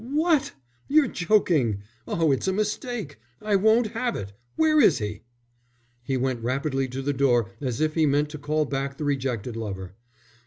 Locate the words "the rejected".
8.97-9.55